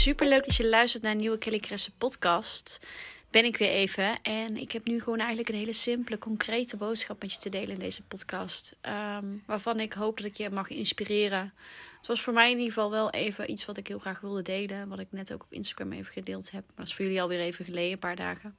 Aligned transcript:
super 0.00 0.28
leuk 0.28 0.46
dat 0.46 0.56
je 0.56 0.68
luistert 0.68 1.02
naar 1.02 1.12
een 1.12 1.18
nieuwe 1.18 1.38
Kelly 1.38 1.58
Kresse 1.58 1.90
podcast. 1.98 2.86
Ben 3.30 3.44
ik 3.44 3.56
weer 3.56 3.68
even 3.68 4.22
en 4.22 4.56
ik 4.56 4.72
heb 4.72 4.86
nu 4.86 5.00
gewoon 5.00 5.18
eigenlijk 5.18 5.48
een 5.48 5.54
hele 5.54 5.72
simpele, 5.72 6.18
concrete 6.18 6.76
boodschap 6.76 7.22
met 7.22 7.32
je 7.32 7.38
te 7.38 7.48
delen 7.48 7.68
in 7.68 7.78
deze 7.78 8.02
podcast. 8.02 8.76
Ehm, 8.80 9.24
waarvan 9.46 9.80
ik 9.80 9.92
hoop 9.92 10.16
dat 10.16 10.26
ik 10.26 10.36
je 10.36 10.50
mag 10.50 10.68
inspireren. 10.68 11.52
Het 11.98 12.06
was 12.06 12.22
voor 12.22 12.32
mij 12.32 12.50
in 12.50 12.56
ieder 12.56 12.72
geval 12.72 12.90
wel 12.90 13.10
even 13.10 13.50
iets 13.50 13.64
wat 13.64 13.76
ik 13.76 13.86
heel 13.86 13.98
graag 13.98 14.20
wilde 14.20 14.42
delen. 14.42 14.88
Wat 14.88 14.98
ik 14.98 15.06
net 15.10 15.32
ook 15.32 15.42
op 15.42 15.52
Instagram 15.52 15.92
even 15.92 16.12
gedeeld 16.12 16.50
heb. 16.50 16.64
Maar 16.66 16.76
dat 16.76 16.86
is 16.86 16.94
voor 16.94 17.04
jullie 17.04 17.22
alweer 17.22 17.40
even 17.40 17.64
geleden, 17.64 17.92
een 17.92 17.98
paar 17.98 18.16
dagen. 18.16 18.56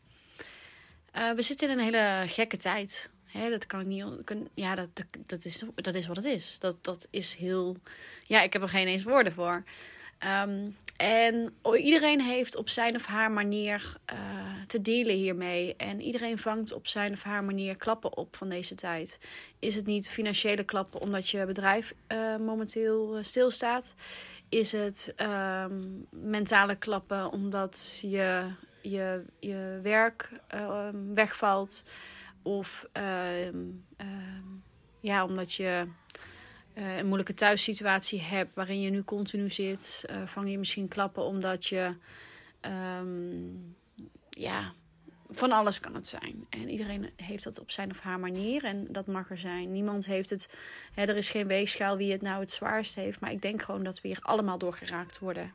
Uh, 1.15 1.31
we 1.31 1.41
zitten 1.41 1.69
in 1.69 1.77
een 1.77 1.83
hele 1.83 2.23
gekke 2.27 2.57
tijd. 2.57 3.11
Dat 3.33 3.65
kan 3.65 3.79
ik 3.79 3.85
niet. 3.85 4.05
Ja, 4.53 4.75
dat, 4.75 4.89
dat, 5.25 5.45
is, 5.45 5.63
dat 5.75 5.95
is 5.95 6.07
wat 6.07 6.15
het 6.15 6.25
is. 6.25 6.55
Dat, 6.59 6.83
dat 6.83 7.07
is 7.09 7.33
heel. 7.33 7.77
Ja, 8.27 8.41
ik 8.41 8.53
heb 8.53 8.61
er 8.61 8.69
geen 8.69 8.87
eens 8.87 9.03
woorden 9.03 9.33
voor. 9.33 9.63
Um, 10.25 10.77
en 10.97 11.53
iedereen 11.77 12.21
heeft 12.21 12.55
op 12.55 12.69
zijn 12.69 12.95
of 12.95 13.05
haar 13.05 13.31
manier 13.31 13.93
uh, 14.13 14.19
te 14.67 14.81
dealen 14.81 15.15
hiermee. 15.15 15.75
En 15.75 16.01
iedereen 16.01 16.37
vangt 16.37 16.73
op 16.73 16.87
zijn 16.87 17.13
of 17.13 17.23
haar 17.23 17.43
manier 17.43 17.75
klappen 17.75 18.17
op 18.17 18.35
van 18.35 18.49
deze 18.49 18.75
tijd. 18.75 19.19
Is 19.59 19.75
het 19.75 19.85
niet 19.85 20.09
financiële 20.09 20.63
klappen 20.63 21.01
omdat 21.01 21.29
je 21.29 21.45
bedrijf 21.45 21.93
uh, 22.07 22.35
momenteel 22.35 23.17
stilstaat? 23.21 23.95
Is 24.49 24.71
het 24.71 25.13
um, 25.17 26.07
mentale 26.09 26.75
klappen 26.75 27.31
omdat 27.31 27.99
je, 28.01 28.47
je, 28.81 29.23
je 29.39 29.79
werk 29.83 30.29
uh, 30.55 30.87
wegvalt? 31.13 31.83
Of 32.41 32.87
ja, 34.99 35.25
omdat 35.25 35.53
je 35.53 35.87
uh, 36.73 36.97
een 36.97 37.05
moeilijke 37.05 37.33
thuissituatie 37.33 38.21
hebt 38.21 38.55
waarin 38.55 38.81
je 38.81 38.89
nu 38.89 39.03
continu 39.03 39.49
zit, 39.49 40.05
uh, 40.09 40.15
vang 40.25 40.49
je 40.49 40.57
misschien 40.57 40.87
klappen 40.87 41.23
omdat 41.23 41.65
je, 41.65 41.95
um, 42.99 43.75
ja, 44.29 44.73
van 45.29 45.51
alles 45.51 45.79
kan 45.79 45.95
het 45.95 46.07
zijn. 46.07 46.45
En 46.49 46.69
iedereen 46.69 47.09
heeft 47.15 47.43
dat 47.43 47.59
op 47.59 47.71
zijn 47.71 47.91
of 47.91 47.99
haar 47.99 48.19
manier 48.19 48.63
en 48.63 48.87
dat 48.89 49.07
mag 49.07 49.29
er 49.29 49.37
zijn. 49.37 49.71
Niemand 49.71 50.05
heeft 50.05 50.29
het, 50.29 50.55
hè, 50.93 51.05
er 51.05 51.17
is 51.17 51.29
geen 51.29 51.47
weegschaal 51.47 51.97
wie 51.97 52.11
het 52.11 52.21
nou 52.21 52.39
het 52.39 52.51
zwaarst 52.51 52.95
heeft, 52.95 53.19
maar 53.19 53.31
ik 53.31 53.41
denk 53.41 53.61
gewoon 53.61 53.83
dat 53.83 54.01
we 54.01 54.07
hier 54.07 54.19
allemaal 54.21 54.57
door 54.57 54.73
geraakt 54.73 55.19
worden. 55.19 55.53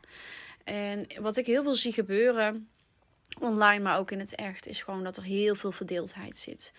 En 0.65 1.07
wat 1.21 1.37
ik 1.37 1.47
heel 1.47 1.63
veel 1.63 1.75
zie 1.75 1.93
gebeuren, 1.93 2.69
online, 3.41 3.83
maar 3.83 3.99
ook 3.99 4.11
in 4.11 4.19
het 4.19 4.35
echt, 4.35 4.67
is 4.67 4.83
gewoon 4.83 5.05
dat 5.05 5.17
er 5.17 5.23
heel 5.23 5.55
veel 5.55 5.73
verdeeldheid 5.73 6.39
zit. 6.39 6.73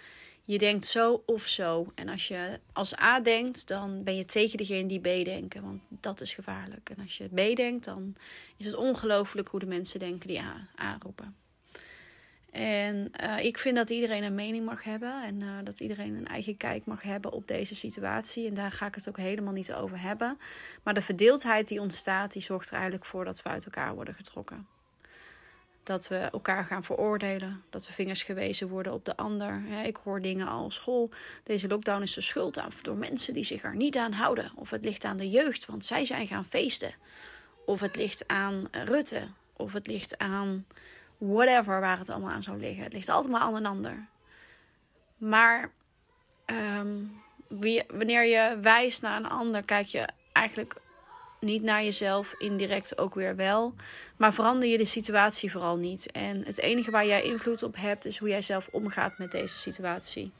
Je 0.47 0.57
denkt 0.57 0.85
zo 0.85 1.23
of 1.25 1.47
zo. 1.47 1.91
En 1.95 2.09
als 2.09 2.27
je 2.27 2.59
als 2.73 2.99
A 2.99 3.19
denkt, 3.19 3.67
dan 3.67 4.03
ben 4.03 4.15
je 4.15 4.25
tegen 4.25 4.57
degene 4.57 4.87
die 4.87 4.99
B 4.99 5.25
denken. 5.25 5.61
Want 5.61 5.81
dat 5.89 6.21
is 6.21 6.33
gevaarlijk. 6.33 6.89
En 6.89 7.01
als 7.01 7.17
je 7.17 7.27
B 7.27 7.55
denkt, 7.55 7.85
dan 7.85 8.15
is 8.57 8.65
het 8.65 8.75
ongelooflijk 8.75 9.47
hoe 9.47 9.59
de 9.59 9.65
mensen 9.65 9.99
denken 9.99 10.27
die 10.27 10.39
A, 10.39 10.67
A. 10.81 10.97
En 12.51 13.11
uh, 13.23 13.43
ik 13.43 13.57
vind 13.57 13.75
dat 13.75 13.89
iedereen 13.89 14.23
een 14.23 14.35
mening 14.35 14.65
mag 14.65 14.83
hebben. 14.83 15.23
En 15.23 15.41
uh, 15.41 15.49
dat 15.63 15.79
iedereen 15.79 16.15
een 16.15 16.27
eigen 16.27 16.57
kijk 16.57 16.85
mag 16.85 17.01
hebben 17.01 17.31
op 17.31 17.47
deze 17.47 17.75
situatie. 17.75 18.47
En 18.47 18.53
daar 18.53 18.71
ga 18.71 18.85
ik 18.85 18.95
het 18.95 19.09
ook 19.09 19.17
helemaal 19.17 19.53
niet 19.53 19.73
over 19.73 20.01
hebben. 20.01 20.37
Maar 20.83 20.93
de 20.93 21.01
verdeeldheid 21.01 21.67
die 21.67 21.81
ontstaat, 21.81 22.33
die 22.33 22.41
zorgt 22.41 22.67
er 22.67 22.73
eigenlijk 22.73 23.05
voor 23.05 23.25
dat 23.25 23.41
we 23.41 23.49
uit 23.49 23.65
elkaar 23.65 23.95
worden 23.95 24.13
getrokken. 24.13 24.67
Dat 25.87 26.07
we 26.07 26.15
elkaar 26.15 26.63
gaan 26.63 26.83
veroordelen. 26.83 27.63
Dat 27.69 27.87
we 27.87 27.93
vingers 27.93 28.23
gewezen 28.23 28.67
worden 28.67 28.93
op 28.93 29.05
de 29.05 29.17
ander. 29.17 29.61
Ik 29.83 29.97
hoor 30.03 30.21
dingen 30.21 30.47
als 30.47 30.75
school. 30.75 31.09
Deze 31.43 31.67
lockdown 31.67 32.01
is 32.01 32.13
de 32.13 32.21
schuld 32.21 32.57
aan 32.57 32.71
door 32.81 32.95
mensen 32.95 33.33
die 33.33 33.43
zich 33.43 33.63
er 33.63 33.75
niet 33.75 33.97
aan 33.97 34.11
houden. 34.11 34.51
Of 34.55 34.69
het 34.69 34.83
ligt 34.83 35.03
aan 35.03 35.17
de 35.17 35.29
jeugd, 35.29 35.65
want 35.65 35.85
zij 35.85 36.05
zijn 36.05 36.27
gaan 36.27 36.45
feesten. 36.45 36.93
Of 37.65 37.79
het 37.79 37.95
ligt 37.95 38.27
aan 38.27 38.67
Rutte. 38.71 39.27
Of 39.53 39.73
het 39.73 39.87
ligt 39.87 40.17
aan 40.17 40.65
whatever 41.17 41.79
waar 41.79 41.97
het 41.97 42.09
allemaal 42.09 42.31
aan 42.31 42.43
zou 42.43 42.59
liggen. 42.59 42.83
Het 42.83 42.93
ligt 42.93 43.09
altijd 43.09 43.31
maar 43.31 43.41
aan 43.41 43.55
een 43.55 43.65
ander. 43.65 44.05
Maar 45.17 45.71
um, 46.45 47.21
wanneer 47.87 48.25
je 48.25 48.59
wijst 48.61 49.01
naar 49.01 49.17
een 49.17 49.29
ander, 49.29 49.63
kijk 49.63 49.87
je 49.87 50.07
eigenlijk 50.31 50.75
niet 51.39 51.63
naar 51.63 51.83
jezelf, 51.83 52.33
indirect 52.37 52.97
ook 52.97 53.15
weer 53.15 53.35
wel. 53.35 53.73
Maar 54.17 54.33
verander 54.33 54.69
je 54.69 54.77
de 54.77 54.85
situatie 54.85 55.51
vooral 55.51 55.75
niet. 55.75 56.11
En 56.11 56.43
het 56.45 56.59
enige 56.59 56.91
waar 56.91 57.05
jij 57.05 57.23
invloed 57.23 57.63
op 57.63 57.75
hebt, 57.75 58.05
is 58.05 58.17
hoe 58.17 58.29
jij 58.29 58.41
zelf 58.41 58.67
omgaat 58.71 59.17
met 59.17 59.31
deze 59.31 59.57
situatie. 59.57 60.31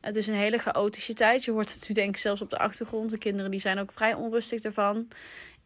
Het 0.00 0.16
is 0.16 0.26
een 0.26 0.34
hele 0.34 0.58
chaotische 0.58 1.14
tijd. 1.14 1.44
Je 1.44 1.50
hoort 1.50 1.74
het 1.74 1.88
nu 1.88 1.94
denk 1.94 2.08
ik 2.08 2.16
zelfs 2.16 2.40
op 2.40 2.50
de 2.50 2.58
achtergrond. 2.58 3.10
De 3.10 3.18
kinderen 3.18 3.50
die 3.50 3.60
zijn 3.60 3.78
ook 3.78 3.92
vrij 3.92 4.14
onrustig 4.14 4.62
ervan. 4.62 5.08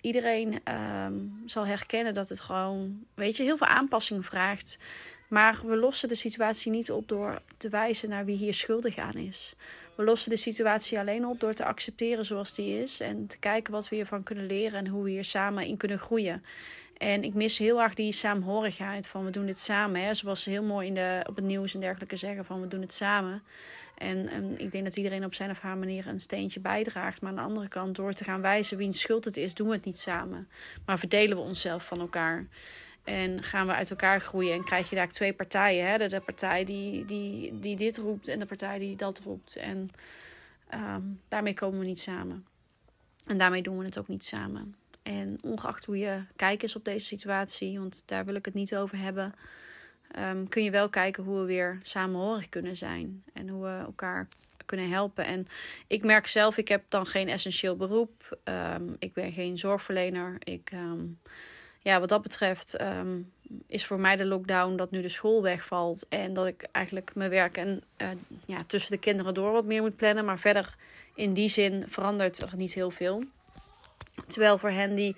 Iedereen 0.00 0.60
um, 1.04 1.42
zal 1.46 1.66
herkennen 1.66 2.14
dat 2.14 2.28
het 2.28 2.40
gewoon, 2.40 3.04
weet 3.14 3.36
je, 3.36 3.42
heel 3.42 3.56
veel 3.56 3.66
aanpassing 3.66 4.26
vraagt. 4.26 4.78
Maar 5.28 5.60
we 5.64 5.76
lossen 5.76 6.08
de 6.08 6.14
situatie 6.14 6.70
niet 6.72 6.90
op 6.90 7.08
door 7.08 7.40
te 7.56 7.68
wijzen 7.68 8.08
naar 8.08 8.24
wie 8.24 8.36
hier 8.36 8.54
schuldig 8.54 8.98
aan 8.98 9.14
is. 9.14 9.54
We 9.96 10.04
lossen 10.04 10.30
de 10.30 10.36
situatie 10.36 10.98
alleen 10.98 11.26
op 11.26 11.40
door 11.40 11.54
te 11.54 11.64
accepteren 11.64 12.24
zoals 12.24 12.54
die 12.54 12.82
is. 12.82 13.00
En 13.00 13.26
te 13.26 13.38
kijken 13.38 13.72
wat 13.72 13.88
we 13.88 13.96
hiervan 13.96 14.22
kunnen 14.22 14.46
leren 14.46 14.78
en 14.78 14.86
hoe 14.86 15.04
we 15.04 15.10
hier 15.10 15.24
samen 15.24 15.66
in 15.66 15.76
kunnen 15.76 15.98
groeien. 15.98 16.44
En 16.96 17.24
ik 17.24 17.34
mis 17.34 17.58
heel 17.58 17.82
erg 17.82 17.94
die 17.94 18.12
saamhorigheid 18.12 19.06
van 19.06 19.24
we 19.24 19.30
doen 19.30 19.46
dit 19.46 19.58
samen. 19.58 20.02
Hè? 20.02 20.14
Zoals 20.14 20.42
ze 20.42 20.50
heel 20.50 20.62
mooi 20.62 20.86
in 20.86 20.94
de, 20.94 21.24
op 21.28 21.36
het 21.36 21.44
nieuws 21.44 21.74
en 21.74 21.80
dergelijke 21.80 22.16
zeggen 22.16 22.44
van 22.44 22.60
we 22.60 22.68
doen 22.68 22.80
het 22.80 22.92
samen. 22.92 23.42
En, 23.98 24.28
en 24.28 24.60
ik 24.60 24.72
denk 24.72 24.84
dat 24.84 24.96
iedereen 24.96 25.24
op 25.24 25.34
zijn 25.34 25.50
of 25.50 25.60
haar 25.60 25.76
manier 25.76 26.06
een 26.06 26.20
steentje 26.20 26.60
bijdraagt. 26.60 27.20
Maar 27.20 27.30
aan 27.30 27.36
de 27.36 27.42
andere 27.42 27.68
kant, 27.68 27.96
door 27.96 28.12
te 28.12 28.24
gaan 28.24 28.40
wijzen 28.40 28.76
wiens 28.76 29.00
schuld 29.00 29.24
het 29.24 29.36
is, 29.36 29.54
doen 29.54 29.66
we 29.66 29.74
het 29.74 29.84
niet 29.84 29.98
samen. 29.98 30.48
Maar 30.86 30.98
verdelen 30.98 31.36
we 31.36 31.42
onszelf 31.42 31.84
van 31.84 32.00
elkaar. 32.00 32.46
En 33.06 33.42
gaan 33.42 33.66
we 33.66 33.72
uit 33.72 33.90
elkaar 33.90 34.20
groeien 34.20 34.54
en 34.54 34.64
krijg 34.64 34.90
je 34.90 34.96
daar 34.96 35.08
twee 35.08 35.32
partijen. 35.32 35.88
Hè? 35.90 35.98
De, 35.98 36.08
de 36.08 36.20
partij 36.20 36.64
die, 36.64 37.04
die, 37.04 37.60
die 37.60 37.76
dit 37.76 37.96
roept 37.96 38.28
en 38.28 38.38
de 38.38 38.46
partij 38.46 38.78
die 38.78 38.96
dat 38.96 39.20
roept. 39.24 39.56
En 39.56 39.90
um, 40.74 41.20
daarmee 41.28 41.54
komen 41.54 41.78
we 41.78 41.84
niet 41.84 42.00
samen. 42.00 42.46
En 43.26 43.38
daarmee 43.38 43.62
doen 43.62 43.78
we 43.78 43.84
het 43.84 43.98
ook 43.98 44.08
niet 44.08 44.24
samen. 44.24 44.74
En 45.02 45.38
ongeacht 45.42 45.84
hoe 45.84 45.98
je 45.98 46.22
kijkt 46.36 46.62
is 46.62 46.76
op 46.76 46.84
deze 46.84 47.06
situatie, 47.06 47.78
want 47.78 48.02
daar 48.06 48.24
wil 48.24 48.34
ik 48.34 48.44
het 48.44 48.54
niet 48.54 48.76
over 48.76 48.98
hebben, 48.98 49.34
um, 50.18 50.48
kun 50.48 50.64
je 50.64 50.70
wel 50.70 50.88
kijken 50.88 51.24
hoe 51.24 51.40
we 51.40 51.44
weer 51.44 51.78
samenhorig 51.82 52.48
kunnen 52.48 52.76
zijn. 52.76 53.22
En 53.32 53.48
hoe 53.48 53.62
we 53.62 53.82
elkaar 53.84 54.28
kunnen 54.64 54.90
helpen. 54.90 55.24
En 55.24 55.46
ik 55.86 56.04
merk 56.04 56.26
zelf, 56.26 56.56
ik 56.56 56.68
heb 56.68 56.84
dan 56.88 57.06
geen 57.06 57.28
essentieel 57.28 57.76
beroep. 57.76 58.38
Um, 58.44 58.96
ik 58.98 59.12
ben 59.12 59.32
geen 59.32 59.58
zorgverlener. 59.58 60.36
Ik 60.38 60.70
ja, 61.86 62.00
wat 62.00 62.08
dat 62.08 62.22
betreft 62.22 62.80
um, 62.80 63.32
is 63.66 63.86
voor 63.86 64.00
mij 64.00 64.16
de 64.16 64.24
lockdown 64.24 64.76
dat 64.76 64.90
nu 64.90 65.00
de 65.00 65.08
school 65.08 65.42
wegvalt. 65.42 66.08
En 66.08 66.32
dat 66.32 66.46
ik 66.46 66.62
eigenlijk 66.72 67.14
mijn 67.14 67.30
werk 67.30 67.56
en 67.56 67.82
uh, 67.98 68.08
ja, 68.46 68.56
tussen 68.66 68.90
de 68.90 68.98
kinderen 68.98 69.34
door 69.34 69.52
wat 69.52 69.64
meer 69.64 69.82
moet 69.82 69.96
plannen. 69.96 70.24
Maar 70.24 70.38
verder 70.38 70.74
in 71.14 71.34
die 71.34 71.48
zin 71.48 71.84
verandert 71.88 72.42
er 72.42 72.56
niet 72.56 72.72
heel 72.72 72.90
veel. 72.90 73.22
Terwijl 74.26 74.58
voor 74.58 74.70
hen 74.70 74.94
die 74.94 75.16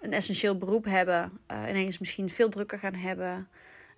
een 0.00 0.12
essentieel 0.12 0.58
beroep 0.58 0.84
hebben, 0.84 1.38
uh, 1.52 1.64
ineens 1.68 1.98
misschien 1.98 2.30
veel 2.30 2.48
drukker 2.48 2.78
gaan 2.78 2.94
hebben. 2.94 3.48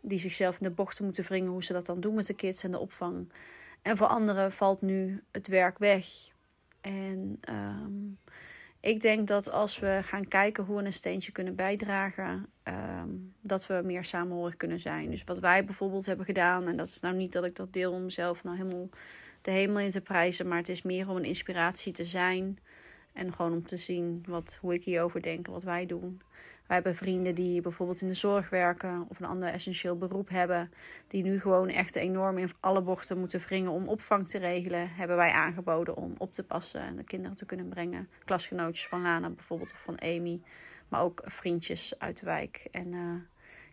Die 0.00 0.18
zichzelf 0.18 0.58
in 0.60 0.66
de 0.66 0.74
bochten 0.74 1.04
moeten 1.04 1.24
wringen 1.24 1.50
hoe 1.50 1.64
ze 1.64 1.72
dat 1.72 1.86
dan 1.86 2.00
doen 2.00 2.14
met 2.14 2.26
de 2.26 2.34
kids 2.34 2.64
en 2.64 2.70
de 2.70 2.78
opvang. 2.78 3.32
En 3.82 3.96
voor 3.96 4.06
anderen 4.06 4.52
valt 4.52 4.82
nu 4.82 5.22
het 5.32 5.46
werk 5.46 5.78
weg. 5.78 6.06
En 6.80 7.40
um, 7.50 8.18
ik 8.80 9.00
denk 9.00 9.28
dat 9.28 9.50
als 9.50 9.78
we 9.78 10.00
gaan 10.02 10.28
kijken 10.28 10.64
hoe 10.64 10.76
we 10.76 10.84
een 10.84 10.92
steentje 10.92 11.32
kunnen 11.32 11.54
bijdragen, 11.54 12.46
um, 12.64 13.34
dat 13.40 13.66
we 13.66 13.80
meer 13.84 14.04
samenhorig 14.04 14.56
kunnen 14.56 14.80
zijn. 14.80 15.10
Dus 15.10 15.24
wat 15.24 15.38
wij 15.38 15.64
bijvoorbeeld 15.64 16.06
hebben 16.06 16.26
gedaan, 16.26 16.66
en 16.66 16.76
dat 16.76 16.86
is 16.86 17.00
nou 17.00 17.14
niet 17.14 17.32
dat 17.32 17.44
ik 17.44 17.56
dat 17.56 17.72
deel 17.72 17.92
om 17.92 18.04
mezelf 18.04 18.44
nou 18.44 18.56
helemaal 18.56 18.88
de 19.42 19.50
hemel 19.50 19.78
in 19.78 19.90
te 19.90 20.00
prijzen, 20.00 20.48
maar 20.48 20.58
het 20.58 20.68
is 20.68 20.82
meer 20.82 21.08
om 21.08 21.16
een 21.16 21.24
inspiratie 21.24 21.92
te 21.92 22.04
zijn. 22.04 22.58
En 23.12 23.32
gewoon 23.32 23.52
om 23.52 23.66
te 23.66 23.76
zien 23.76 24.24
wat, 24.28 24.58
hoe 24.60 24.74
ik 24.74 24.84
hierover 24.84 25.22
denk 25.22 25.46
en 25.46 25.52
wat 25.52 25.62
wij 25.62 25.86
doen. 25.86 26.20
Wij 26.68 26.76
hebben 26.76 26.96
vrienden 26.96 27.34
die 27.34 27.60
bijvoorbeeld 27.60 28.00
in 28.00 28.08
de 28.08 28.14
zorg 28.14 28.50
werken 28.50 29.06
of 29.08 29.20
een 29.20 29.26
ander 29.26 29.48
essentieel 29.48 29.96
beroep 29.96 30.28
hebben. 30.28 30.72
Die 31.06 31.22
nu 31.22 31.40
gewoon 31.40 31.68
echt 31.68 31.96
enorm 31.96 32.38
in 32.38 32.50
alle 32.60 32.82
bochten 32.82 33.18
moeten 33.18 33.40
wringen 33.40 33.70
om 33.70 33.88
opvang 33.88 34.28
te 34.28 34.38
regelen. 34.38 34.90
Hebben 34.90 35.16
wij 35.16 35.30
aangeboden 35.30 35.96
om 35.96 36.14
op 36.18 36.32
te 36.32 36.44
passen 36.44 36.80
en 36.80 36.96
de 36.96 37.04
kinderen 37.04 37.36
te 37.36 37.44
kunnen 37.44 37.68
brengen. 37.68 38.08
Klasgenootjes 38.24 38.88
van 38.88 39.02
Lana 39.02 39.30
bijvoorbeeld 39.30 39.72
of 39.72 39.82
van 39.82 40.00
Amy. 40.00 40.40
Maar 40.88 41.02
ook 41.02 41.22
vriendjes 41.24 41.98
uit 41.98 42.20
de 42.20 42.24
wijk. 42.24 42.68
En 42.70 42.92
uh, 42.92 43.14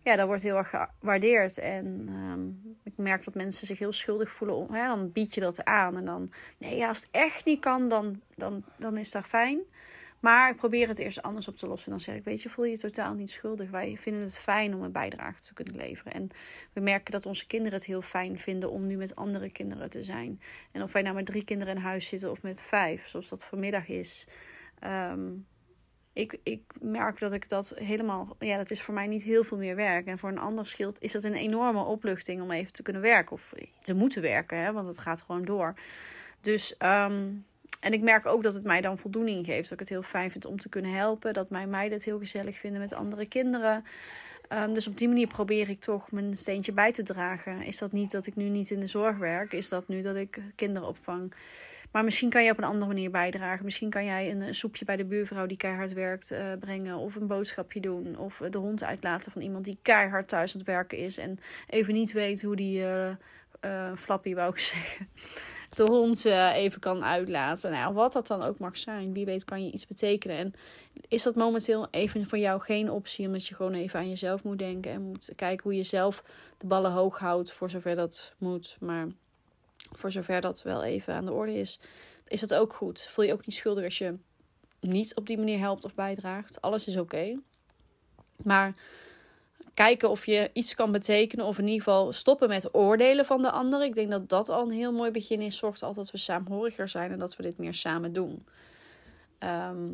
ja, 0.05 0.15
dat 0.15 0.27
wordt 0.27 0.43
heel 0.43 0.57
erg 0.57 0.73
gewaardeerd. 0.99 1.57
En 1.57 1.85
um, 2.09 2.77
ik 2.83 2.93
merk 2.95 3.23
dat 3.23 3.35
mensen 3.35 3.67
zich 3.67 3.79
heel 3.79 3.91
schuldig 3.91 4.29
voelen. 4.29 4.73
Hè, 4.73 4.87
dan 4.87 5.11
bied 5.11 5.33
je 5.33 5.41
dat 5.41 5.63
aan. 5.63 5.97
En 5.97 6.05
dan, 6.05 6.31
nee, 6.57 6.85
als 6.85 6.99
het 6.99 7.07
echt 7.11 7.45
niet 7.45 7.59
kan, 7.59 7.87
dan, 7.87 8.21
dan, 8.35 8.63
dan 8.77 8.97
is 8.97 9.11
dat 9.11 9.25
fijn. 9.25 9.59
Maar 10.19 10.49
ik 10.49 10.55
probeer 10.55 10.87
het 10.87 10.99
eerst 10.99 11.21
anders 11.21 11.47
op 11.47 11.57
te 11.57 11.67
lossen. 11.67 11.89
Dan 11.89 11.99
zeg 11.99 12.15
ik, 12.15 12.23
weet 12.23 12.41
je, 12.41 12.49
voel 12.49 12.65
je 12.65 12.71
je 12.71 12.77
totaal 12.77 13.13
niet 13.13 13.29
schuldig. 13.29 13.69
Wij 13.69 13.97
vinden 13.99 14.21
het 14.23 14.37
fijn 14.37 14.75
om 14.75 14.83
een 14.83 14.91
bijdrage 14.91 15.41
te 15.41 15.53
kunnen 15.53 15.75
leveren. 15.75 16.13
En 16.13 16.29
we 16.73 16.81
merken 16.81 17.11
dat 17.11 17.25
onze 17.25 17.47
kinderen 17.47 17.77
het 17.77 17.87
heel 17.87 18.01
fijn 18.01 18.39
vinden 18.39 18.71
om 18.71 18.87
nu 18.87 18.95
met 18.97 19.15
andere 19.15 19.51
kinderen 19.51 19.89
te 19.89 20.03
zijn. 20.03 20.41
En 20.71 20.83
of 20.83 20.91
wij 20.91 21.01
nou 21.01 21.15
met 21.15 21.25
drie 21.25 21.43
kinderen 21.43 21.75
in 21.75 21.81
huis 21.81 22.07
zitten 22.07 22.31
of 22.31 22.43
met 22.43 22.61
vijf, 22.61 23.07
zoals 23.07 23.29
dat 23.29 23.43
vanmiddag 23.43 23.87
is. 23.87 24.27
Um, 24.83 25.45
ik, 26.15 26.37
ik 26.43 26.61
merk 26.81 27.19
dat 27.19 27.33
ik 27.33 27.49
dat 27.49 27.73
helemaal, 27.75 28.35
ja, 28.39 28.57
dat 28.57 28.71
is 28.71 28.81
voor 28.81 28.93
mij 28.93 29.07
niet 29.07 29.23
heel 29.23 29.43
veel 29.43 29.57
meer 29.57 29.75
werk. 29.75 30.05
En 30.05 30.17
voor 30.17 30.29
een 30.29 30.39
ander 30.39 30.67
scheelt 30.67 31.01
is 31.01 31.11
dat 31.11 31.23
een 31.23 31.35
enorme 31.35 31.83
opluchting 31.83 32.41
om 32.41 32.51
even 32.51 32.73
te 32.73 32.83
kunnen 32.83 33.01
werken 33.01 33.31
of 33.31 33.53
te 33.81 33.93
moeten 33.93 34.21
werken, 34.21 34.57
hè, 34.57 34.71
want 34.71 34.85
het 34.85 34.99
gaat 34.99 35.21
gewoon 35.21 35.45
door. 35.45 35.73
Dus, 36.41 36.77
ehm, 36.77 37.31
en 37.79 37.93
ik 37.93 38.01
merk 38.01 38.25
ook 38.25 38.43
dat 38.43 38.53
het 38.53 38.63
mij 38.63 38.81
dan 38.81 38.97
voldoening 38.97 39.45
geeft. 39.45 39.63
Dat 39.63 39.71
ik 39.71 39.79
het 39.79 39.89
heel 39.89 40.03
fijn 40.03 40.31
vind 40.31 40.45
om 40.45 40.59
te 40.59 40.69
kunnen 40.69 40.93
helpen. 40.93 41.33
Dat 41.33 41.49
mijn 41.49 41.69
meiden 41.69 41.93
het 41.97 42.05
heel 42.05 42.19
gezellig 42.19 42.57
vinden 42.57 42.81
met 42.81 42.93
andere 42.93 43.27
kinderen. 43.27 43.85
Um, 44.49 44.73
dus 44.73 44.87
op 44.87 44.97
die 44.97 45.07
manier 45.07 45.27
probeer 45.27 45.69
ik 45.69 45.79
toch 45.79 46.11
mijn 46.11 46.37
steentje 46.37 46.71
bij 46.71 46.91
te 46.91 47.03
dragen. 47.03 47.61
Is 47.61 47.77
dat 47.77 47.91
niet 47.91 48.11
dat 48.11 48.27
ik 48.27 48.35
nu 48.35 48.49
niet 48.49 48.69
in 48.69 48.79
de 48.79 48.87
zorg 48.87 49.17
werk? 49.17 49.53
Is 49.53 49.69
dat 49.69 49.87
nu 49.87 50.01
dat 50.01 50.15
ik 50.15 50.41
kinderen 50.55 50.87
opvang? 50.87 51.33
Maar 51.91 52.03
misschien 52.03 52.29
kan 52.29 52.43
je 52.43 52.51
op 52.51 52.57
een 52.57 52.63
andere 52.63 52.87
manier 52.87 53.11
bijdragen. 53.11 53.65
Misschien 53.65 53.89
kan 53.89 54.05
jij 54.05 54.31
een, 54.31 54.55
soepje 54.55 54.85
bij 54.85 54.95
de 54.95 55.05
buurvrouw 55.05 55.45
die 55.45 55.57
keihard 55.57 55.93
werkt 55.93 56.31
uh, 56.31 56.53
brengen. 56.59 56.95
Of 56.95 57.15
een 57.15 57.27
boodschapje 57.27 57.79
doen. 57.79 58.17
Of 58.17 58.41
de 58.49 58.57
hond 58.57 58.83
uitlaten 58.83 59.31
van 59.31 59.41
iemand 59.41 59.65
die 59.65 59.77
keihard 59.81 60.27
thuis 60.27 60.53
aan 60.53 60.59
het 60.59 60.69
werken 60.69 60.97
is. 60.97 61.17
En 61.17 61.39
even 61.67 61.93
niet 61.93 62.11
weet 62.11 62.41
hoe 62.41 62.55
die 62.55 62.79
uh, 62.79 63.09
uh, 63.65 63.91
flappy 63.97 64.33
wou 64.33 64.59
zeggen 64.59 65.07
de 65.75 65.83
hond 65.83 66.25
even 66.25 66.79
kan 66.79 67.03
uitlaten. 67.03 67.71
Nou, 67.71 67.93
wat 67.93 68.13
dat 68.13 68.27
dan 68.27 68.43
ook 68.43 68.59
mag 68.59 68.77
zijn. 68.77 69.13
Wie 69.13 69.25
weet 69.25 69.43
kan 69.43 69.65
je 69.65 69.71
iets 69.71 69.87
betekenen. 69.87 70.37
En 70.37 70.53
is 71.07 71.23
dat 71.23 71.35
momenteel 71.35 71.87
even 71.91 72.27
voor 72.27 72.37
jou 72.37 72.61
geen 72.61 72.91
optie. 72.91 73.25
Omdat 73.25 73.47
je 73.47 73.55
gewoon 73.55 73.73
even 73.73 73.99
aan 73.99 74.09
jezelf 74.09 74.43
moet 74.43 74.59
denken. 74.59 74.91
En 74.91 75.01
moet 75.01 75.31
kijken 75.35 75.63
hoe 75.63 75.75
je 75.75 75.83
zelf 75.83 76.23
de 76.57 76.67
ballen 76.67 76.91
hoog 76.91 77.19
houdt. 77.19 77.51
Voor 77.51 77.69
zover 77.69 77.95
dat 77.95 78.33
moet. 78.37 78.77
Maar 78.79 79.07
voor 79.91 80.11
zover 80.11 80.41
dat 80.41 80.61
wel 80.61 80.83
even 80.83 81.13
aan 81.13 81.25
de 81.25 81.33
orde 81.33 81.53
is. 81.53 81.79
Is 82.27 82.39
dat 82.39 82.53
ook 82.53 82.73
goed. 82.73 83.01
Voel 83.01 83.25
je 83.25 83.33
ook 83.33 83.45
niet 83.45 83.55
schuldig 83.55 83.83
als 83.83 83.97
je 83.97 84.17
niet 84.79 85.15
op 85.15 85.27
die 85.27 85.37
manier 85.37 85.59
helpt 85.59 85.85
of 85.85 85.93
bijdraagt. 85.93 86.61
Alles 86.61 86.87
is 86.87 86.97
oké. 86.97 87.39
Maar 88.43 88.73
kijken 89.75 90.09
of 90.09 90.25
je 90.25 90.49
iets 90.53 90.75
kan 90.75 90.91
betekenen. 90.91 91.45
Of 91.45 91.57
in 91.57 91.67
ieder 91.67 91.83
geval 91.83 92.13
stoppen 92.13 92.49
met 92.49 92.75
oordelen 92.75 93.25
van 93.25 93.41
de 93.41 93.51
ander. 93.51 93.83
Ik 93.83 93.95
denk 93.95 94.09
dat 94.09 94.29
dat 94.29 94.49
al 94.49 94.65
een 94.65 94.71
heel 94.71 94.93
mooi 94.93 95.11
begin 95.11 95.41
is. 95.41 95.57
Zorgt 95.57 95.83
altijd 95.83 96.05
dat 96.05 96.11
we 96.11 96.17
saamhoriger 96.17 96.87
zijn 96.87 97.11
en 97.11 97.19
dat 97.19 97.35
we 97.35 97.43
dit 97.43 97.57
meer 97.57 97.73
samen 97.73 98.13
doen. 98.13 98.45
Ehm, 99.39 99.91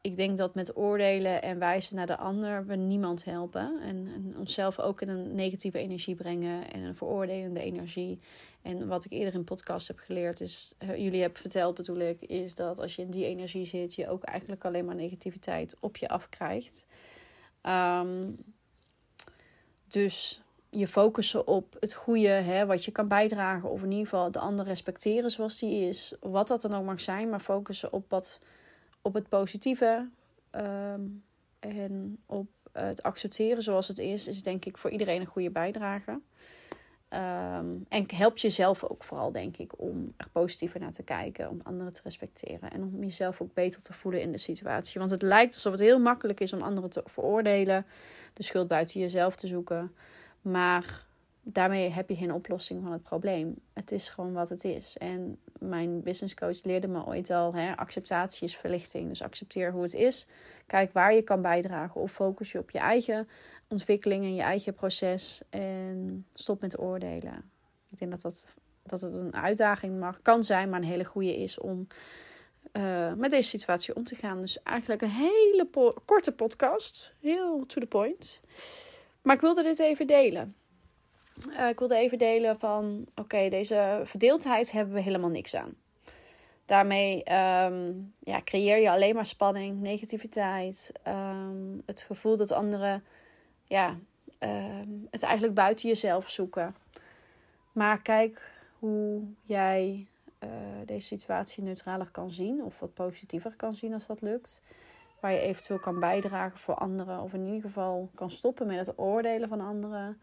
ik 0.00 0.16
denk 0.16 0.38
dat 0.38 0.54
met 0.54 0.76
oordelen 0.76 1.42
en 1.42 1.58
wijzen 1.58 1.96
naar 1.96 2.06
de 2.06 2.16
ander 2.16 2.66
we 2.66 2.74
niemand 2.74 3.24
helpen. 3.24 3.80
En, 3.82 4.08
en, 4.14 4.34
onszelf 4.38 4.80
ook 4.80 5.00
in 5.00 5.08
een 5.08 5.34
negatieve 5.34 5.78
energie 5.78 6.14
brengen 6.14 6.72
en 6.72 6.80
een 6.80 6.96
veroordelende 6.96 7.60
energie. 7.60 8.18
En 8.62 8.86
wat 8.86 9.04
ik 9.04 9.12
eerder 9.12 9.34
in 9.34 9.44
podcast 9.44 9.88
heb 9.88 9.98
geleerd 9.98 10.40
is, 10.40 10.74
uh, 10.82 10.96
jullie 10.96 11.20
hebben 11.20 11.40
verteld 11.40 11.74
bedoel 11.74 11.96
ik, 11.98 12.20
is 12.20 12.54
dat 12.54 12.78
als 12.78 12.96
je 12.96 13.02
in 13.02 13.10
die 13.10 13.24
energie 13.24 13.64
zit, 13.64 13.94
je 13.94 14.08
ook 14.08 14.22
eigenlijk 14.22 14.64
alleen 14.64 14.84
maar 14.84 14.94
negativiteit 14.94 15.76
op 15.80 15.96
je 15.96 16.08
afkrijgt. 16.08 16.86
Um, 17.62 18.38
dus 19.88 20.42
je 20.70 20.88
focussen 20.88 21.46
op 21.46 21.76
het 21.80 21.94
goede, 21.94 22.28
hè, 22.28 22.66
wat 22.66 22.84
je 22.84 22.90
kan 22.90 23.08
bijdragen. 23.08 23.70
Of 23.70 23.82
in 23.82 23.90
ieder 23.90 24.04
geval 24.04 24.30
de 24.30 24.38
ander 24.38 24.64
respecteren 24.64 25.30
zoals 25.30 25.58
die 25.58 25.88
is. 25.88 26.14
Wat 26.20 26.48
dat 26.48 26.62
dan 26.62 26.74
ook 26.74 26.84
mag 26.84 27.00
zijn. 27.00 27.30
Maar 27.30 27.40
focussen 27.40 27.92
op, 27.92 28.04
wat, 28.10 28.40
op 29.02 29.14
het 29.14 29.28
positieve. 29.28 30.08
Ehm, 30.50 31.00
en 31.58 32.18
op 32.26 32.48
het 32.72 33.02
accepteren 33.02 33.62
zoals 33.62 33.88
het 33.88 33.98
is. 33.98 34.28
Is 34.28 34.42
denk 34.42 34.64
ik 34.64 34.78
voor 34.78 34.90
iedereen 34.90 35.20
een 35.20 35.26
goede 35.26 35.50
bijdrage. 35.50 36.20
Um, 37.14 37.84
en 37.88 38.04
helpt 38.14 38.40
jezelf 38.40 38.84
ook 38.84 39.04
vooral, 39.04 39.32
denk 39.32 39.56
ik, 39.56 39.72
om 39.76 40.14
er 40.16 40.28
positiever 40.32 40.80
naar 40.80 40.92
te 40.92 41.02
kijken, 41.02 41.50
om 41.50 41.60
anderen 41.62 41.92
te 41.92 42.00
respecteren 42.04 42.70
en 42.70 42.82
om 42.82 43.04
jezelf 43.04 43.40
ook 43.40 43.54
beter 43.54 43.82
te 43.82 43.92
voelen 43.92 44.20
in 44.20 44.32
de 44.32 44.38
situatie. 44.38 44.98
Want 44.98 45.10
het 45.10 45.22
lijkt 45.22 45.54
alsof 45.54 45.72
het 45.72 45.80
heel 45.80 45.98
makkelijk 45.98 46.40
is 46.40 46.52
om 46.52 46.62
anderen 46.62 46.90
te 46.90 47.02
veroordelen, 47.04 47.86
de 48.32 48.42
schuld 48.42 48.68
buiten 48.68 49.00
jezelf 49.00 49.36
te 49.36 49.46
zoeken. 49.46 49.92
Maar 50.42 51.06
daarmee 51.52 51.90
heb 51.90 52.08
je 52.08 52.16
geen 52.16 52.32
oplossing 52.32 52.82
van 52.82 52.92
het 52.92 53.02
probleem. 53.02 53.54
Het 53.72 53.92
is 53.92 54.08
gewoon 54.08 54.32
wat 54.32 54.48
het 54.48 54.64
is. 54.64 54.96
En 54.98 55.38
mijn 55.58 56.02
business 56.02 56.34
coach 56.34 56.64
leerde 56.64 56.88
me 56.88 57.06
ooit 57.06 57.30
al: 57.30 57.54
hè, 57.54 57.76
acceptatie 57.76 58.46
is 58.46 58.56
verlichting. 58.56 59.08
Dus 59.08 59.22
accepteer 59.22 59.72
hoe 59.72 59.82
het 59.82 59.94
is. 59.94 60.26
Kijk 60.66 60.92
waar 60.92 61.14
je 61.14 61.22
kan 61.22 61.42
bijdragen 61.42 62.00
of 62.00 62.12
focus 62.12 62.52
je 62.52 62.58
op 62.58 62.70
je 62.70 62.78
eigen 62.78 63.28
ontwikkeling 63.68 64.24
en 64.24 64.34
je 64.34 64.42
eigen 64.42 64.74
proces. 64.74 65.42
En 65.50 66.26
stop 66.34 66.60
met 66.60 66.78
oordelen. 66.78 67.50
Ik 67.90 67.98
denk 67.98 68.10
dat, 68.10 68.22
dat, 68.22 68.44
dat 68.82 69.00
het 69.00 69.14
een 69.14 69.34
uitdaging 69.34 69.98
mag, 69.98 70.22
kan 70.22 70.44
zijn, 70.44 70.68
maar 70.68 70.80
een 70.80 70.86
hele 70.86 71.04
goede 71.04 71.36
is 71.36 71.58
om 71.58 71.86
uh, 72.72 73.12
met 73.12 73.30
deze 73.30 73.48
situatie 73.48 73.96
om 73.96 74.04
te 74.04 74.14
gaan. 74.14 74.40
Dus 74.40 74.62
eigenlijk 74.62 75.02
een 75.02 75.08
hele 75.08 75.68
korte 76.04 76.32
podcast. 76.32 77.14
Heel 77.20 77.66
to 77.66 77.80
the 77.80 77.86
point. 77.86 78.42
Maar 79.22 79.34
ik 79.34 79.40
wilde 79.40 79.62
dit 79.62 79.78
even 79.78 80.06
delen. 80.06 80.54
Uh, 81.48 81.68
ik 81.68 81.78
wilde 81.78 81.96
even 81.96 82.18
delen 82.18 82.58
van: 82.58 83.06
oké, 83.14 83.48
deze 83.48 84.00
verdeeldheid 84.04 84.72
hebben 84.72 84.94
we 84.94 85.00
helemaal 85.00 85.30
niks 85.30 85.54
aan. 85.54 85.74
Daarmee 86.64 87.16
um, 87.16 88.14
ja, 88.18 88.40
creëer 88.44 88.78
je 88.78 88.90
alleen 88.90 89.14
maar 89.14 89.26
spanning, 89.26 89.80
negativiteit, 89.80 90.92
um, 91.08 91.82
het 91.86 92.02
gevoel 92.02 92.36
dat 92.36 92.52
anderen 92.52 93.04
ja, 93.64 93.96
ehm, 94.38 94.88
het 95.10 95.22
eigenlijk 95.22 95.54
buiten 95.54 95.88
jezelf 95.88 96.30
zoeken. 96.30 96.74
Maar 97.72 98.02
kijk 98.02 98.52
hoe 98.78 99.22
jij 99.42 100.06
uh, 100.44 100.50
deze 100.84 101.06
situatie 101.06 101.62
neutraler 101.62 102.10
kan 102.10 102.30
zien, 102.30 102.62
of 102.64 102.80
wat 102.80 102.94
positiever 102.94 103.56
kan 103.56 103.74
zien 103.74 103.94
als 103.94 104.06
dat 104.06 104.20
lukt. 104.20 104.60
Waar 105.20 105.32
je 105.32 105.40
eventueel 105.40 105.78
kan 105.78 106.00
bijdragen 106.00 106.58
voor 106.58 106.74
anderen, 106.74 107.20
of 107.20 107.34
in 107.34 107.44
ieder 107.44 107.60
geval 107.60 108.10
kan 108.14 108.30
stoppen 108.30 108.66
met 108.66 108.86
het 108.86 108.98
oordelen 108.98 109.48
van 109.48 109.60
anderen. 109.60 110.20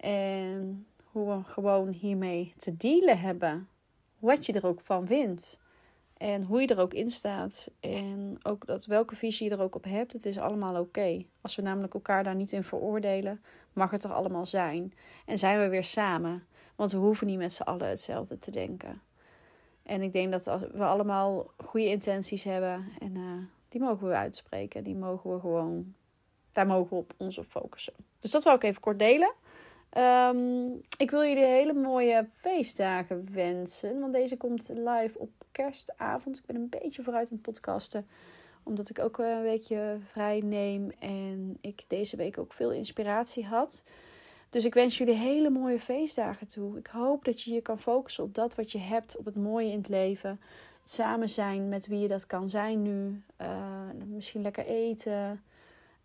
En 0.00 0.86
hoe 1.04 1.36
we 1.36 1.44
gewoon 1.44 1.88
hiermee 1.88 2.54
te 2.56 2.76
dealen 2.76 3.18
hebben. 3.18 3.68
Wat 4.18 4.46
je 4.46 4.52
er 4.52 4.66
ook 4.66 4.80
van 4.80 5.06
vindt. 5.06 5.58
En 6.16 6.42
hoe 6.42 6.60
je 6.60 6.66
er 6.66 6.80
ook 6.80 6.94
in 6.94 7.10
staat. 7.10 7.70
En 7.80 8.38
ook 8.42 8.66
dat 8.66 8.86
welke 8.86 9.16
visie 9.16 9.48
je 9.48 9.54
er 9.54 9.62
ook 9.62 9.74
op 9.74 9.84
hebt. 9.84 10.12
Het 10.12 10.26
is 10.26 10.38
allemaal 10.38 10.80
oké. 10.80 11.24
Als 11.40 11.56
we 11.56 11.62
namelijk 11.62 11.94
elkaar 11.94 12.24
daar 12.24 12.34
niet 12.34 12.52
in 12.52 12.64
veroordelen, 12.64 13.42
mag 13.72 13.90
het 13.90 14.04
er 14.04 14.12
allemaal 14.12 14.46
zijn. 14.46 14.92
En 15.26 15.38
zijn 15.38 15.60
we 15.60 15.68
weer 15.68 15.84
samen. 15.84 16.46
Want 16.76 16.92
we 16.92 16.98
hoeven 16.98 17.26
niet 17.26 17.38
met 17.38 17.52
z'n 17.52 17.62
allen 17.62 17.88
hetzelfde 17.88 18.38
te 18.38 18.50
denken. 18.50 19.02
En 19.82 20.02
ik 20.02 20.12
denk 20.12 20.30
dat 20.32 20.44
we 20.72 20.84
allemaal 20.84 21.50
goede 21.56 21.88
intenties 21.88 22.44
hebben. 22.44 22.92
En 22.98 23.14
uh, 23.16 23.42
die 23.68 23.80
mogen 23.80 24.08
we 24.08 24.14
uitspreken. 24.14 24.84
Die 24.84 24.96
mogen 24.96 25.34
we 25.34 25.40
gewoon. 25.40 25.94
Daar 26.52 26.66
mogen 26.66 26.88
we 26.88 26.96
op 26.96 27.12
ons 27.16 27.40
focussen. 27.42 27.94
Dus 28.18 28.30
dat 28.30 28.44
wil 28.44 28.54
ik 28.54 28.62
even 28.62 28.80
kort 28.80 28.98
delen. 28.98 29.32
Um, 29.98 30.80
ik 30.98 31.10
wil 31.10 31.24
jullie 31.24 31.44
hele 31.44 31.72
mooie 31.72 32.26
feestdagen 32.32 33.32
wensen. 33.32 34.00
Want 34.00 34.12
deze 34.12 34.36
komt 34.36 34.68
live 34.68 35.18
op 35.18 35.30
kerstavond. 35.52 36.38
Ik 36.38 36.46
ben 36.46 36.56
een 36.56 36.68
beetje 36.68 37.02
vooruit 37.02 37.28
aan 37.30 37.36
het 37.36 37.42
podcasten. 37.42 38.06
Omdat 38.62 38.90
ik 38.90 38.98
ook 38.98 39.18
een 39.18 39.42
weekje 39.42 39.98
vrij 40.06 40.40
neem. 40.44 40.90
En 40.98 41.56
ik 41.60 41.84
deze 41.86 42.16
week 42.16 42.38
ook 42.38 42.52
veel 42.52 42.70
inspiratie 42.70 43.46
had. 43.46 43.82
Dus 44.50 44.64
ik 44.64 44.74
wens 44.74 44.98
jullie 44.98 45.14
hele 45.14 45.50
mooie 45.50 45.80
feestdagen 45.80 46.46
toe. 46.46 46.78
Ik 46.78 46.86
hoop 46.86 47.24
dat 47.24 47.42
je 47.42 47.52
je 47.52 47.60
kan 47.60 47.80
focussen 47.80 48.24
op 48.24 48.34
dat 48.34 48.54
wat 48.54 48.72
je 48.72 48.78
hebt. 48.78 49.16
Op 49.16 49.24
het 49.24 49.36
mooie 49.36 49.70
in 49.70 49.78
het 49.78 49.88
leven. 49.88 50.40
Het 50.80 50.90
samen 50.90 51.28
zijn 51.28 51.68
met 51.68 51.86
wie 51.86 52.00
je 52.00 52.08
dat 52.08 52.26
kan 52.26 52.50
zijn 52.50 52.82
nu. 52.82 53.22
Uh, 53.40 53.48
misschien 54.06 54.42
lekker 54.42 54.64
eten 54.64 55.42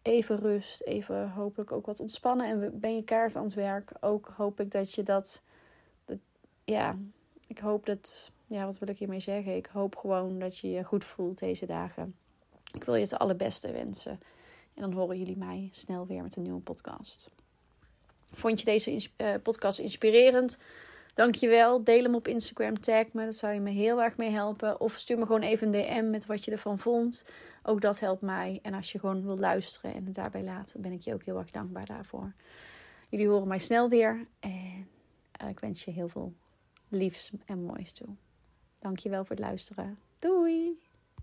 even 0.06 0.40
rust, 0.40 0.82
even 0.82 1.30
hopelijk 1.30 1.72
ook 1.72 1.86
wat 1.86 2.00
ontspannen. 2.00 2.48
En 2.48 2.80
ben 2.80 2.96
je 2.96 3.04
kaart 3.04 3.36
aan 3.36 3.44
het 3.44 3.54
werk, 3.54 3.92
ook 4.00 4.34
hoop 4.38 4.60
ik 4.60 4.72
dat 4.72 4.94
je 4.94 5.04
dat, 5.04 5.42
ja, 6.64 6.96
ik 7.48 7.58
hoop 7.58 7.86
dat, 7.86 8.32
ja, 8.48 8.66
wat 8.66 8.80
wil 8.80 8.90
ik 8.90 8.98
hiermee 8.98 9.20
zeggen? 9.20 9.56
Ik 9.56 9.66
hoop 9.66 9.96
gewoon 9.96 10.40
dat 10.40 10.58
je 10.58 10.70
je 10.70 10.84
goed 10.84 11.06
voelt 11.06 11.40
deze 11.40 11.66
dagen. 11.66 12.16
Ik 12.74 12.84
wil 12.84 12.96
je 12.96 13.02
het 13.02 13.18
allerbeste 13.18 13.72
wensen. 13.72 14.20
En 14.74 14.82
dan 14.82 14.94
horen 14.94 15.18
jullie 15.18 15.38
mij 15.38 15.70
snel 15.72 16.08
weer 16.08 16.22
met 16.22 16.36
een 16.36 16.44
nieuwe 16.44 16.62
podcast. 16.62 17.30
Vond 18.32 18.60
je 18.60 18.66
deze 18.66 19.10
uh, 19.18 19.34
podcast 19.44 19.80
inspirerend? 19.80 20.58
Dankjewel. 21.16 21.84
Deel 21.84 22.04
hem 22.04 22.16
op 22.16 22.28
Instagram. 22.28 22.80
Tag 22.80 23.14
me. 23.14 23.26
Dat 23.26 23.36
zou 23.36 23.54
je 23.54 23.60
me 23.60 23.70
heel 23.70 24.02
erg 24.02 24.18
mee 24.18 24.30
helpen. 24.30 24.80
Of 24.80 24.94
stuur 24.94 25.18
me 25.18 25.26
gewoon 25.26 25.42
even 25.42 25.74
een 25.74 25.82
DM 25.82 26.10
met 26.10 26.26
wat 26.26 26.46
je 26.46 26.52
ervan 26.52 26.80
vond. 26.80 27.26
Ook 27.64 27.82
dat 27.82 28.00
helpt 28.00 28.22
mij. 28.22 28.60
En 28.62 28.74
als 28.74 28.92
je 28.92 29.00
gewoon 29.00 29.26
wil 29.26 29.38
luisteren 29.38 29.94
en 29.94 30.06
het 30.06 30.16
daarbij 30.16 30.44
laten, 30.44 30.82
ben 30.82 30.92
ik 30.92 31.02
je 31.02 31.14
ook 31.14 31.24
heel 31.24 31.38
erg 31.38 31.52
dankbaar 31.52 31.86
daarvoor. 31.86 32.34
Jullie 33.10 33.28
horen 33.28 33.48
mij 33.48 33.60
snel 33.60 33.90
weer. 33.90 34.28
En 34.40 34.88
eh, 35.32 35.50
ik 35.50 35.60
wens 35.60 35.86
je 35.86 35.92
heel 35.92 36.10
veel 36.10 36.34
liefs 36.90 37.32
en 37.46 37.64
moois 37.64 37.94
toe. 37.94 38.08
Dankjewel 38.80 39.26
voor 39.26 39.36
het 39.36 39.46
luisteren. 39.46 40.00
Doei! 40.20 40.85